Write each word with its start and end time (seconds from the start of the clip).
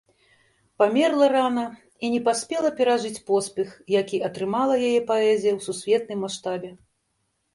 Памерла 0.83 1.25
рана 1.33 1.65
і 2.05 2.09
не 2.13 2.21
паспела 2.29 2.71
перажыць 2.79 3.21
поспех, 3.29 3.69
які 3.99 4.17
атрымала 4.29 4.73
яе 4.87 4.97
паэзія 5.11 5.51
ў 5.57 5.59
сусветным 5.67 6.19
маштабе. 6.27 6.69